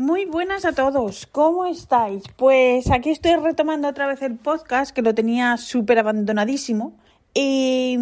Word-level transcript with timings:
Muy 0.00 0.24
buenas 0.24 0.64
a 0.64 0.72
todos, 0.72 1.26
¿cómo 1.26 1.66
estáis? 1.66 2.22
Pues 2.36 2.90
aquí 2.90 3.10
estoy 3.10 3.36
retomando 3.36 3.86
otra 3.86 4.06
vez 4.06 4.22
el 4.22 4.34
podcast 4.34 4.96
que 4.96 5.02
lo 5.02 5.14
tenía 5.14 5.58
súper 5.58 5.98
abandonadísimo. 5.98 6.94
Y, 7.34 7.98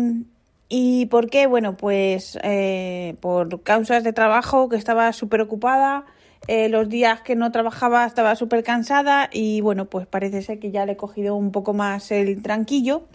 ¿Y 0.69 1.07
por 1.07 1.29
qué? 1.29 1.49
Bueno, 1.49 1.77
pues 1.77 2.39
eh, 2.45 3.17
por 3.19 3.65
causas 3.65 4.05
de 4.05 4.13
trabajo 4.13 4.69
que 4.69 4.77
estaba 4.77 5.13
súper 5.13 5.41
ocupada, 5.41 6.05
eh, 6.47 6.69
los 6.69 6.89
días 6.89 7.23
que 7.23 7.35
no 7.35 7.51
trabajaba 7.51 8.07
estaba 8.07 8.37
súper 8.37 8.63
cansada 8.63 9.29
y 9.33 9.61
bueno, 9.61 9.87
pues 9.87 10.07
parece 10.07 10.43
ser 10.43 10.61
que 10.61 10.71
ya 10.71 10.87
le 10.87 10.93
he 10.93 10.97
cogido 10.97 11.35
un 11.35 11.51
poco 11.51 11.75
más 11.75 12.13
el 12.13 12.41
tranquillo. 12.43 13.07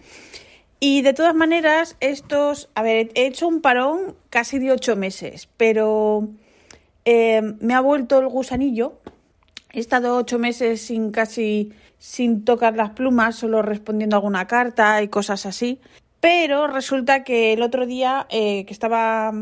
Y 0.78 1.00
de 1.00 1.14
todas 1.14 1.34
maneras, 1.34 1.96
estos, 2.00 2.68
a 2.74 2.82
ver, 2.82 3.08
he 3.14 3.24
hecho 3.24 3.48
un 3.48 3.62
parón 3.62 4.14
casi 4.28 4.58
de 4.58 4.72
ocho 4.72 4.94
meses, 4.94 5.48
pero 5.56 6.28
eh, 7.04 7.42
me 7.60 7.74
ha 7.74 7.80
vuelto 7.80 8.18
el 8.18 8.28
gusanillo. 8.28 9.00
He 9.72 9.80
estado 9.80 10.16
ocho 10.16 10.38
meses 10.38 10.82
sin 10.82 11.10
casi 11.10 11.72
sin 12.04 12.44
tocar 12.44 12.76
las 12.76 12.90
plumas, 12.90 13.34
solo 13.34 13.62
respondiendo 13.62 14.16
alguna 14.16 14.46
carta 14.46 15.02
y 15.02 15.08
cosas 15.08 15.46
así. 15.46 15.80
Pero 16.20 16.66
resulta 16.66 17.24
que 17.24 17.54
el 17.54 17.62
otro 17.62 17.86
día 17.86 18.26
eh, 18.28 18.66
que 18.66 18.74
estaba 18.74 19.32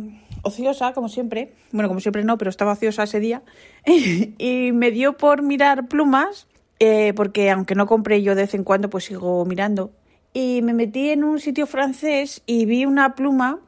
ociosa, 0.43 0.93
como 0.93 1.09
siempre, 1.09 1.53
bueno, 1.73 1.89
como 1.89 1.99
siempre 1.99 2.23
no, 2.23 2.39
pero 2.39 2.51
estaba 2.51 2.73
ociosa 2.73 3.03
ese 3.03 3.19
día, 3.19 3.43
y 3.85 4.71
me 4.73 4.93
dio 4.93 5.17
por 5.17 5.43
mirar 5.43 5.89
plumas, 5.89 6.47
eh, 6.79 7.13
porque 7.17 7.51
aunque 7.51 7.75
no 7.75 7.87
compré 7.87 8.23
yo 8.23 8.37
de 8.37 8.43
vez 8.43 8.55
en 8.55 8.63
cuando, 8.63 8.91
pues 8.91 9.07
sigo 9.07 9.45
mirando. 9.45 9.91
Y 10.33 10.61
me 10.63 10.73
metí 10.73 11.11
en 11.11 11.25
un 11.25 11.41
sitio 11.41 11.67
francés 11.67 12.43
y 12.47 12.65
vi 12.65 12.87
una 12.87 13.17
pluma 13.17 13.59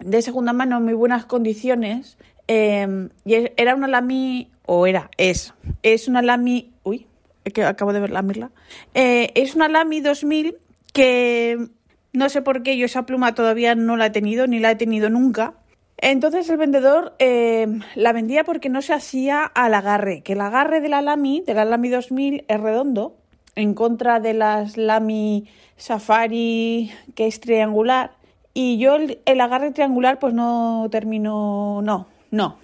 de 0.00 0.22
segunda 0.22 0.52
mano 0.52 0.78
en 0.78 0.84
muy 0.84 0.94
buenas 0.94 1.24
condiciones 1.24 2.18
Em, 2.52 3.10
y 3.24 3.36
era 3.56 3.76
una 3.76 3.86
Lamy, 3.86 4.50
o 4.66 4.84
era, 4.88 5.08
es, 5.18 5.54
es 5.84 6.08
una 6.08 6.20
Lamy, 6.20 6.72
uy, 6.82 7.06
que 7.54 7.62
acabo 7.62 7.92
de 7.92 8.00
ver 8.00 8.10
la 8.10 8.22
mirla, 8.22 8.50
eh, 8.92 9.30
es 9.36 9.54
una 9.54 9.68
Lamy 9.68 10.00
2000 10.00 10.56
que 10.92 11.68
no 12.12 12.28
sé 12.28 12.42
por 12.42 12.64
qué 12.64 12.76
yo 12.76 12.86
esa 12.86 13.06
pluma 13.06 13.36
todavía 13.36 13.76
no 13.76 13.96
la 13.96 14.06
he 14.06 14.10
tenido, 14.10 14.48
ni 14.48 14.58
la 14.58 14.72
he 14.72 14.74
tenido 14.74 15.10
nunca. 15.10 15.54
Entonces 15.96 16.50
el 16.50 16.56
vendedor 16.56 17.14
em, 17.20 17.82
la 17.94 18.12
vendía 18.12 18.42
porque 18.42 18.68
no 18.68 18.82
se 18.82 18.94
hacía 18.94 19.44
al 19.44 19.72
agarre, 19.72 20.22
que 20.22 20.32
el 20.32 20.40
agarre 20.40 20.80
de 20.80 20.88
la 20.88 21.02
Lamy, 21.02 21.44
de 21.46 21.54
la 21.54 21.64
Lamy 21.64 21.88
2000, 21.88 22.46
es 22.48 22.60
redondo, 22.60 23.14
en 23.54 23.74
contra 23.74 24.18
de 24.18 24.34
las 24.34 24.76
Lamy 24.76 25.46
Safari, 25.76 26.90
que 27.14 27.28
es 27.28 27.38
triangular. 27.38 28.10
Y 28.54 28.78
yo 28.78 28.96
el, 28.96 29.20
el 29.24 29.40
agarre 29.40 29.70
triangular 29.70 30.18
pues 30.18 30.34
no 30.34 30.88
termino, 30.90 31.80
no, 31.84 32.08
no. 32.30 32.58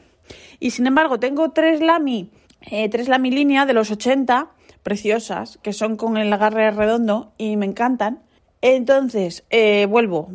Y 0.59 0.71
sin 0.71 0.87
embargo, 0.87 1.19
tengo 1.19 1.51
tres 1.51 1.81
Lamy, 1.81 2.31
eh, 2.61 2.89
tres 2.89 3.09
Lamy 3.09 3.31
línea 3.31 3.67
de 3.67 3.75
los 3.75 3.91
80, 3.91 4.51
preciosas, 4.83 5.59
que 5.63 5.73
son 5.73 5.97
con 5.97 6.17
el 6.17 6.33
agarre 6.33 6.71
redondo 6.71 7.33
y 7.39 7.57
me 7.57 7.67
encantan. 7.67 8.23
Entonces, 8.63 9.45
eh, 9.51 9.87
vuelvo. 9.87 10.29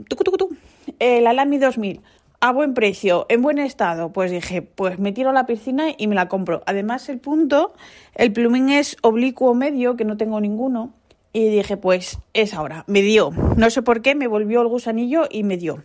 Eh, 1.00 1.22
la 1.22 1.34
Lamy 1.34 1.58
2000 1.58 2.02
a 2.42 2.52
buen 2.52 2.74
precio, 2.74 3.28
en 3.30 3.44
buen 3.44 3.60
estado, 3.60 4.12
pues 4.12 4.32
dije, 4.32 4.64
pues 4.64 4.98
me 4.98 5.12
tiro 5.12 5.30
a 5.30 5.34
la 5.34 5.46
piscina 5.46 5.86
y 5.96 6.08
me 6.08 6.16
la 6.16 6.28
compro. 6.28 6.64
Además, 6.66 7.08
el 7.08 7.20
punto, 7.20 7.74
el 8.16 8.34
plumín 8.34 8.70
es 8.70 8.98
oblicuo 9.04 9.54
medio, 9.54 9.96
que 9.96 10.06
no 10.06 10.18
tengo 10.18 10.42
ninguno. 10.42 10.92
Y 11.34 11.50
dije, 11.50 11.78
pues 11.78 12.18
es 12.34 12.56
ahora. 12.56 12.84
Me 12.88 13.04
dio. 13.04 13.30
No 13.58 13.70
sé 13.70 13.84
por 13.84 14.02
qué, 14.02 14.16
me 14.16 14.28
volvió 14.28 14.62
el 14.62 14.68
gusanillo 14.68 15.28
y 15.30 15.44
me 15.44 15.58
dio. 15.58 15.84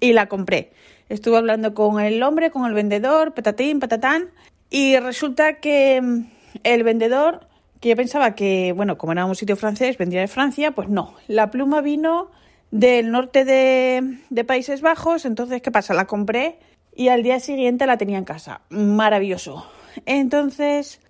Y 0.00 0.14
la 0.14 0.28
compré. 0.28 0.72
Estuve 1.08 1.38
hablando 1.38 1.74
con 1.74 2.00
el 2.00 2.22
hombre, 2.22 2.50
con 2.50 2.66
el 2.66 2.74
vendedor, 2.74 3.32
patatín, 3.32 3.80
patatán, 3.80 4.30
y 4.70 4.96
resulta 4.98 5.54
que 5.54 6.00
mm, 6.00 6.26
el 6.64 6.82
vendedor, 6.82 7.46
que 7.80 7.90
yo 7.90 7.96
pensaba 7.96 8.34
que, 8.34 8.72
bueno, 8.72 8.98
como 8.98 9.12
era 9.12 9.24
un 9.24 9.34
sitio 9.34 9.56
francés, 9.56 9.96
vendría 9.96 10.20
de 10.20 10.28
Francia, 10.28 10.72
pues 10.72 10.88
no. 10.88 11.14
La 11.26 11.50
pluma 11.50 11.80
vino 11.80 12.30
del 12.70 13.10
norte 13.10 13.44
de, 13.44 14.44
Países 14.44 14.82
Bajos, 14.82 15.24
entonces, 15.24 15.62
¿qué 15.62 15.70
pasa? 15.70 15.94
La 15.94 16.06
compré 16.06 16.58
y 16.94 17.08
al 17.08 17.22
día 17.22 17.40
siguiente 17.40 17.86
la 17.86 17.96
tenía 17.96 18.18
en 18.18 18.24
casa. 18.24 18.60
Maravilloso. 18.68 19.66
Entonces, 20.04 21.00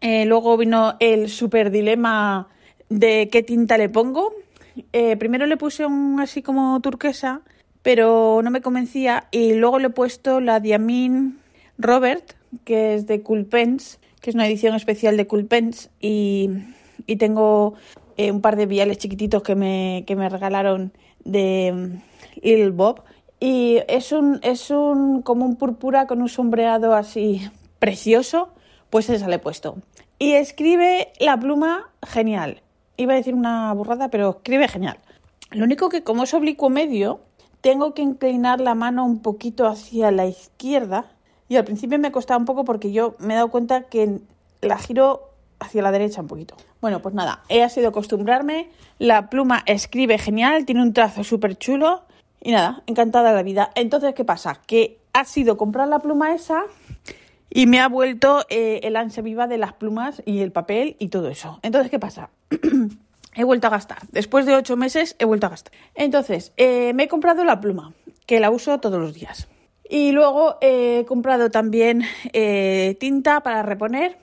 eh, 0.00 0.26
luego 0.26 0.56
vino 0.56 0.96
el 1.00 1.28
super 1.28 1.70
dilema 1.70 2.48
de 2.88 3.28
qué 3.32 3.42
tinta 3.42 3.78
le 3.78 3.88
pongo. 3.88 4.32
Eh, 4.92 5.16
primero 5.16 5.46
le 5.46 5.56
puse 5.56 5.84
un 5.84 6.20
así 6.20 6.42
como 6.42 6.78
turquesa 6.80 7.42
pero 7.82 8.40
no 8.42 8.50
me 8.50 8.60
convencía 8.60 9.28
y 9.30 9.54
luego 9.54 9.78
le 9.78 9.88
he 9.88 9.90
puesto 9.90 10.40
la 10.40 10.60
Diamine 10.60 11.34
Robert, 11.78 12.34
que 12.64 12.94
es 12.94 13.06
de 13.06 13.22
Culpens, 13.22 14.00
que 14.20 14.30
es 14.30 14.34
una 14.34 14.46
edición 14.46 14.74
especial 14.74 15.16
de 15.16 15.26
Culpens 15.26 15.90
y, 16.00 16.50
y 17.06 17.16
tengo 17.16 17.74
eh, 18.16 18.30
un 18.30 18.40
par 18.40 18.56
de 18.56 18.66
viales 18.66 18.98
chiquititos 18.98 19.42
que 19.42 19.54
me, 19.54 20.04
que 20.06 20.16
me 20.16 20.28
regalaron 20.28 20.92
de 21.24 21.72
mm, 21.72 22.42
Little 22.42 22.70
Bob 22.70 23.02
y 23.40 23.78
es 23.88 24.12
un, 24.12 24.38
es 24.42 24.70
un 24.70 25.22
como 25.22 25.46
un 25.46 25.56
púrpura 25.56 26.06
con 26.06 26.20
un 26.20 26.28
sombreado 26.28 26.94
así 26.94 27.40
precioso, 27.78 28.50
pues 28.90 29.08
esa 29.08 29.28
le 29.28 29.36
he 29.36 29.38
puesto. 29.38 29.78
Y 30.18 30.32
escribe 30.32 31.08
la 31.18 31.40
pluma 31.40 31.90
genial. 32.06 32.60
Iba 32.98 33.14
a 33.14 33.16
decir 33.16 33.34
una 33.34 33.72
burrada, 33.72 34.10
pero 34.10 34.30
escribe 34.30 34.68
genial. 34.68 34.98
Lo 35.50 35.64
único 35.64 35.88
que 35.88 36.02
como 36.02 36.24
es 36.24 36.34
oblicuo 36.34 36.68
medio, 36.68 37.20
tengo 37.60 37.94
que 37.94 38.02
inclinar 38.02 38.60
la 38.60 38.74
mano 38.74 39.04
un 39.04 39.20
poquito 39.20 39.66
hacia 39.66 40.10
la 40.10 40.26
izquierda 40.26 41.06
y 41.48 41.56
al 41.56 41.64
principio 41.64 41.98
me 41.98 42.12
costaba 42.12 42.38
un 42.38 42.44
poco 42.44 42.64
porque 42.64 42.92
yo 42.92 43.16
me 43.18 43.34
he 43.34 43.36
dado 43.36 43.50
cuenta 43.50 43.82
que 43.82 44.20
la 44.60 44.78
giro 44.78 45.30
hacia 45.58 45.82
la 45.82 45.92
derecha 45.92 46.20
un 46.20 46.28
poquito. 46.28 46.56
Bueno, 46.80 47.00
pues 47.02 47.14
nada, 47.14 47.42
he 47.48 47.68
sido 47.68 47.88
acostumbrarme, 47.88 48.70
la 48.98 49.28
pluma 49.28 49.62
escribe 49.66 50.18
genial, 50.18 50.64
tiene 50.64 50.82
un 50.82 50.92
trazo 50.92 51.24
súper 51.24 51.56
chulo 51.56 52.02
y 52.40 52.52
nada, 52.52 52.82
encantada 52.86 53.30
de 53.30 53.36
la 53.36 53.42
vida. 53.42 53.70
Entonces, 53.74 54.14
¿qué 54.14 54.24
pasa? 54.24 54.60
Que 54.66 54.98
ha 55.12 55.24
sido 55.24 55.56
comprar 55.56 55.88
la 55.88 55.98
pluma 55.98 56.34
esa 56.34 56.62
y 57.50 57.66
me 57.66 57.80
ha 57.80 57.88
vuelto 57.88 58.46
eh, 58.48 58.80
el 58.84 58.96
ansia 58.96 59.22
viva 59.22 59.46
de 59.46 59.58
las 59.58 59.74
plumas 59.74 60.22
y 60.24 60.40
el 60.40 60.52
papel 60.52 60.96
y 60.98 61.08
todo 61.08 61.28
eso. 61.28 61.58
Entonces, 61.62 61.90
¿qué 61.90 61.98
pasa? 61.98 62.30
he 63.34 63.44
vuelto 63.44 63.66
a 63.66 63.70
gastar. 63.70 63.98
Después 64.10 64.46
de 64.46 64.56
ocho 64.56 64.76
meses 64.76 65.16
he 65.18 65.24
vuelto 65.24 65.46
a 65.46 65.50
gastar. 65.50 65.72
Entonces, 65.94 66.52
eh, 66.56 66.92
me 66.94 67.04
he 67.04 67.08
comprado 67.08 67.44
la 67.44 67.60
pluma, 67.60 67.92
que 68.26 68.40
la 68.40 68.50
uso 68.50 68.80
todos 68.80 69.00
los 69.00 69.14
días. 69.14 69.48
Y 69.88 70.12
luego 70.12 70.56
he 70.60 71.04
comprado 71.08 71.50
también 71.50 72.02
eh, 72.32 72.96
tinta 73.00 73.40
para 73.40 73.62
reponer, 73.62 74.18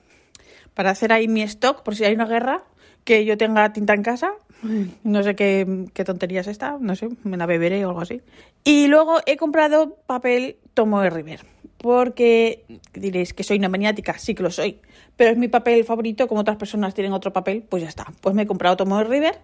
para 0.74 0.92
hacer 0.92 1.12
ahí 1.12 1.28
mi 1.28 1.42
stock, 1.44 1.84
por 1.84 1.96
si 1.96 2.06
hay 2.06 2.14
una 2.14 2.26
guerra, 2.26 2.64
que 3.04 3.26
yo 3.26 3.38
tenga 3.38 3.74
tinta 3.74 3.94
en 3.94 4.04
casa. 4.04 4.34
No 5.04 5.22
sé 5.24 5.36
qué, 5.36 5.86
qué 5.94 6.04
tontería 6.04 6.42
es 6.42 6.48
esta, 6.48 6.78
no 6.80 6.96
sé, 6.96 7.10
me 7.24 7.38
la 7.38 7.46
beberé 7.46 7.86
o 7.86 7.90
algo 7.90 8.02
así. 8.02 8.22
Y 8.64 8.88
luego 8.88 9.20
he 9.26 9.38
comprado 9.38 9.98
papel 10.08 10.58
Tomo 10.74 11.00
de 11.02 11.10
River 11.12 11.46
porque 11.78 12.66
diréis 12.94 13.34
que 13.34 13.44
soy 13.44 13.58
una 13.58 13.70
maniática, 13.70 14.18
sí 14.18 14.36
que 14.36 14.44
lo 14.44 14.52
soy, 14.52 14.80
pero 15.16 15.32
es 15.32 15.38
mi 15.38 15.48
papel 15.48 15.84
favorito, 15.84 16.28
como 16.28 16.42
otras 16.42 16.58
personas 16.58 16.94
tienen 16.94 17.14
otro 17.14 17.34
papel, 17.34 17.64
pues 17.68 17.84
ya 17.84 17.90
está. 17.90 18.06
Pues 18.22 18.36
me 18.36 18.44
he 18.44 18.48
comprado 18.48 18.78
Tomo 18.78 19.04
River, 19.04 19.38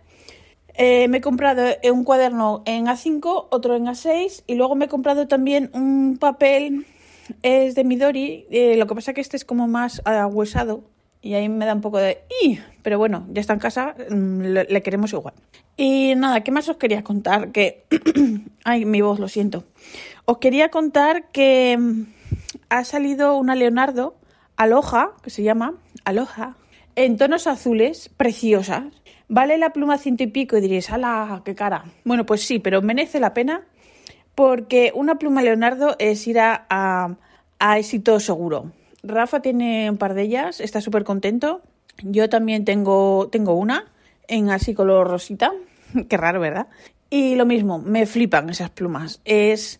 eh, 0.75 1.07
me 1.07 1.17
he 1.17 1.22
comprado 1.22 1.63
un 1.91 2.03
cuaderno 2.03 2.63
en 2.66 2.85
A5, 2.85 3.47
otro 3.51 3.75
en 3.75 3.85
A6 3.85 4.43
y 4.47 4.55
luego 4.55 4.75
me 4.75 4.85
he 4.85 4.89
comprado 4.89 5.27
también 5.27 5.69
un 5.73 6.17
papel, 6.19 6.85
es 7.41 7.75
de 7.75 7.83
Midori, 7.83 8.47
eh, 8.49 8.75
lo 8.77 8.88
que 8.88 8.95
pasa 8.95 9.13
que 9.13 9.22
este 9.22 9.38
es 9.38 9.45
como 9.45 9.67
más 9.67 10.01
ahuesado 10.05 10.83
y 11.22 11.35
ahí 11.35 11.47
me 11.47 11.66
da 11.66 11.73
un 11.73 11.81
poco 11.81 11.99
de... 11.99 12.23
¡Y! 12.43 12.59
Pero 12.81 12.97
bueno, 12.97 13.25
ya 13.31 13.39
está 13.39 13.53
en 13.53 13.59
casa, 13.59 13.95
mm, 14.09 14.41
le 14.41 14.81
queremos 14.81 15.13
igual. 15.13 15.33
Y 15.77 16.13
nada, 16.16 16.41
¿qué 16.41 16.51
más 16.51 16.67
os 16.69 16.77
quería 16.77 17.03
contar? 17.03 17.51
Que... 17.51 17.85
Ay, 18.63 18.85
mi 18.85 19.01
voz, 19.01 19.19
lo 19.19 19.27
siento. 19.27 19.63
Os 20.25 20.38
quería 20.38 20.69
contar 20.69 21.31
que 21.31 21.77
mm, 21.77 22.03
ha 22.69 22.84
salido 22.84 23.38
una 23.38 23.56
Leonardo 23.56 24.16
Aloha, 24.56 25.14
que 25.22 25.30
se 25.30 25.44
llama 25.44 25.75
Aloha, 26.06 26.55
en 26.96 27.17
tonos 27.17 27.47
azules, 27.47 28.09
preciosas. 28.16 28.85
Vale 29.28 29.58
la 29.58 29.72
pluma 29.72 29.97
ciento 29.97 30.23
y 30.23 30.28
pico 30.28 30.58
y 30.58 30.61
diréis, 30.61 30.91
¡ala, 30.91 31.41
qué 31.44 31.55
cara! 31.55 31.85
Bueno, 32.03 32.26
pues 32.26 32.46
sí, 32.46 32.59
pero 32.59 32.82
merece 32.82 33.20
la 33.20 33.34
pena 33.34 33.64
porque 34.35 34.91
una 34.96 35.16
pluma 35.16 35.41
Leonardo 35.41 35.96
es 36.00 36.28
ir 36.28 36.40
a, 36.40 36.66
a, 36.70 37.79
éxito 37.79 38.20
seguro. 38.20 38.72
Rafa 39.03 39.41
tiene 39.41 39.90
un 39.90 39.97
par 39.97 40.14
de 40.14 40.23
ellas, 40.23 40.59
está 40.59 40.82
súper 40.82 41.03
contento. 41.03 41.61
Yo 42.03 42.29
también 42.29 42.66
tengo, 42.66 43.29
tengo 43.32 43.53
una 43.53 43.85
en 44.28 44.49
así 44.49 44.73
color 44.73 45.08
rosita. 45.08 45.52
Qué 46.09 46.17
raro, 46.17 46.40
¿verdad? 46.40 46.67
Y 47.09 47.35
lo 47.35 47.46
mismo, 47.46 47.79
me 47.79 48.06
flipan 48.06 48.49
esas 48.49 48.72
plumas. 48.72 49.22
Es 49.26 49.79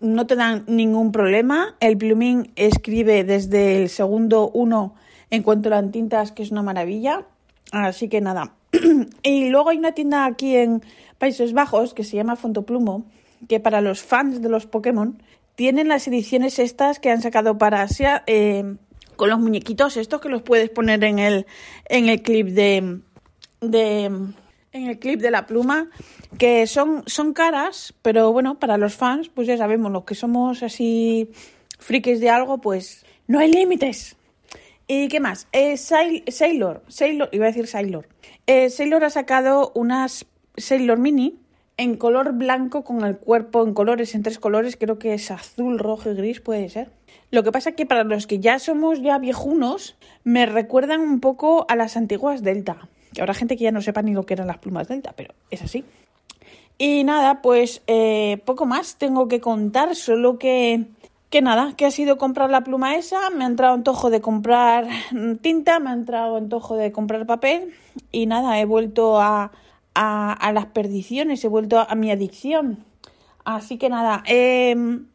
no 0.00 0.26
te 0.26 0.36
dan 0.36 0.64
ningún 0.66 1.12
problema. 1.12 1.76
El 1.80 1.96
plumín 1.96 2.52
escribe 2.56 3.24
desde 3.24 3.82
el 3.82 3.88
segundo 3.88 4.50
uno 4.50 4.94
en 5.30 5.42
cuanto 5.42 5.68
a 5.68 5.80
las 5.80 5.90
tintas, 5.90 6.32
que 6.32 6.42
es 6.42 6.50
una 6.50 6.62
maravilla. 6.62 7.26
Así 7.72 8.08
que 8.08 8.20
nada. 8.20 8.54
y 9.22 9.48
luego 9.50 9.70
hay 9.70 9.78
una 9.78 9.92
tienda 9.92 10.26
aquí 10.26 10.56
en 10.56 10.82
Países 11.18 11.52
Bajos 11.52 11.94
que 11.94 12.04
se 12.04 12.16
llama 12.16 12.36
Fontoplumo, 12.36 13.04
que 13.48 13.60
para 13.60 13.80
los 13.80 14.02
fans 14.02 14.42
de 14.42 14.48
los 14.48 14.66
Pokémon 14.66 15.22
tienen 15.54 15.88
las 15.88 16.08
ediciones 16.08 16.58
estas 16.58 16.98
que 16.98 17.10
han 17.10 17.22
sacado 17.22 17.56
para 17.58 17.82
Asia, 17.82 18.24
eh, 18.26 18.76
con 19.16 19.30
los 19.30 19.38
muñequitos 19.38 19.96
estos 19.96 20.20
que 20.20 20.28
los 20.28 20.42
puedes 20.42 20.70
poner 20.70 21.04
en 21.04 21.20
el, 21.20 21.46
en 21.88 22.08
el 22.08 22.22
clip 22.22 22.48
de, 22.48 23.00
de 23.60 24.10
en 24.74 24.88
el 24.88 24.98
clip 24.98 25.20
de 25.20 25.30
la 25.30 25.46
pluma, 25.46 25.88
que 26.36 26.66
son, 26.66 27.04
son 27.06 27.32
caras, 27.32 27.94
pero 28.02 28.32
bueno, 28.32 28.58
para 28.58 28.76
los 28.76 28.94
fans, 28.94 29.30
pues 29.32 29.46
ya 29.46 29.56
sabemos, 29.56 29.90
los 29.92 30.04
que 30.04 30.16
somos 30.16 30.62
así 30.64 31.30
frikis 31.78 32.20
de 32.20 32.28
algo, 32.28 32.58
pues 32.58 33.06
no 33.28 33.38
hay 33.38 33.50
límites. 33.50 34.16
¿Y 34.88 35.08
qué 35.08 35.20
más? 35.20 35.46
Eh, 35.52 35.76
Sailor, 35.76 36.82
Sailor, 36.88 37.28
iba 37.32 37.44
a 37.44 37.48
decir 37.48 37.68
Sailor. 37.68 38.08
Eh, 38.46 38.68
Sailor 38.68 39.04
ha 39.04 39.10
sacado 39.10 39.70
unas 39.76 40.26
Sailor 40.56 40.98
Mini 40.98 41.38
en 41.76 41.96
color 41.96 42.32
blanco 42.32 42.82
con 42.82 43.04
el 43.04 43.16
cuerpo 43.16 43.64
en 43.64 43.74
colores, 43.74 44.14
en 44.14 44.24
tres 44.24 44.40
colores, 44.40 44.76
creo 44.76 44.98
que 44.98 45.14
es 45.14 45.30
azul, 45.30 45.78
rojo 45.78 46.10
y 46.10 46.14
gris, 46.14 46.40
puede 46.40 46.68
ser. 46.68 46.90
Lo 47.30 47.44
que 47.44 47.52
pasa 47.52 47.72
que 47.72 47.86
para 47.86 48.02
los 48.02 48.26
que 48.26 48.40
ya 48.40 48.58
somos 48.58 49.00
ya 49.00 49.18
viejunos, 49.18 49.96
me 50.24 50.46
recuerdan 50.46 51.00
un 51.00 51.20
poco 51.20 51.64
a 51.68 51.76
las 51.76 51.96
antiguas 51.96 52.42
Delta. 52.42 52.88
Que 53.14 53.22
habrá 53.22 53.34
gente 53.34 53.56
que 53.56 53.64
ya 53.64 53.72
no 53.72 53.80
sepa 53.80 54.02
ni 54.02 54.12
lo 54.12 54.26
que 54.26 54.34
eran 54.34 54.48
las 54.48 54.58
plumas 54.58 54.88
delta, 54.88 55.14
pero 55.16 55.34
es 55.50 55.62
así. 55.62 55.84
Y 56.76 57.04
nada, 57.04 57.40
pues 57.40 57.82
eh, 57.86 58.42
poco 58.44 58.66
más 58.66 58.96
tengo 58.96 59.28
que 59.28 59.40
contar, 59.40 59.94
solo 59.94 60.38
que, 60.38 60.86
que 61.30 61.40
nada, 61.40 61.74
que 61.76 61.86
ha 61.86 61.90
sido 61.90 62.18
comprar 62.18 62.50
la 62.50 62.64
pluma 62.64 62.96
esa, 62.96 63.30
me 63.30 63.44
ha 63.44 63.46
entrado 63.46 63.74
antojo 63.74 64.10
de 64.10 64.20
comprar 64.20 64.88
tinta, 65.40 65.78
me 65.78 65.90
ha 65.90 65.92
entrado 65.92 66.36
antojo 66.36 66.76
de 66.76 66.90
comprar 66.90 67.26
papel 67.26 67.74
y 68.10 68.26
nada, 68.26 68.58
he 68.60 68.64
vuelto 68.64 69.20
a, 69.20 69.52
a, 69.94 70.52
las 70.52 70.66
perdiciones, 70.66 71.44
he 71.44 71.48
vuelto 71.48 71.78
a, 71.78 71.94
mi 71.94 72.10
adicción. 72.10 72.84
Así 73.44 73.78
que 73.78 73.88
nada, 73.88 74.22
em, 74.26 75.06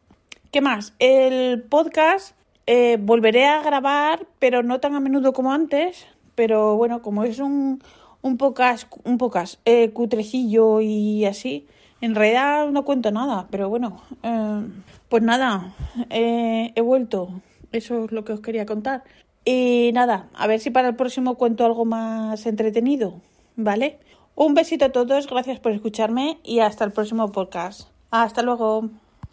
¿qué 0.50 0.60
más? 0.60 0.94
El 0.98 1.62
podcast 1.62 2.34
eh, 2.66 2.96
volveré 3.00 3.46
a 3.46 3.62
grabar, 3.62 4.26
pero 4.38 4.62
no 4.62 4.80
tan 4.80 4.94
a 4.94 5.00
menudo 5.00 5.32
como 5.32 5.52
antes, 5.52 6.06
pero 6.40 6.74
bueno, 6.74 7.02
como 7.02 7.24
es 7.24 7.38
un, 7.38 7.82
un 8.22 8.38
pocas, 8.38 8.86
un 9.04 9.18
pocas 9.18 9.58
eh, 9.66 9.90
cutrecillo 9.90 10.80
y 10.80 11.26
así, 11.26 11.66
en 12.00 12.14
realidad 12.14 12.70
no 12.70 12.86
cuento 12.86 13.10
nada, 13.10 13.46
pero 13.50 13.68
bueno, 13.68 14.00
eh, 14.22 14.62
pues 15.10 15.22
nada, 15.22 15.74
eh, 16.08 16.72
he 16.74 16.80
vuelto, 16.80 17.42
eso 17.72 18.06
es 18.06 18.10
lo 18.12 18.24
que 18.24 18.32
os 18.32 18.40
quería 18.40 18.64
contar. 18.64 19.04
Y 19.44 19.90
nada, 19.92 20.30
a 20.32 20.46
ver 20.46 20.60
si 20.60 20.70
para 20.70 20.88
el 20.88 20.96
próximo 20.96 21.34
cuento 21.34 21.66
algo 21.66 21.84
más 21.84 22.46
entretenido, 22.46 23.20
¿vale? 23.56 23.98
Un 24.34 24.54
besito 24.54 24.86
a 24.86 24.92
todos, 24.92 25.26
gracias 25.26 25.60
por 25.60 25.72
escucharme 25.72 26.38
y 26.42 26.60
hasta 26.60 26.86
el 26.86 26.92
próximo 26.92 27.30
podcast. 27.32 27.90
Hasta 28.10 28.40
luego. 28.40 28.88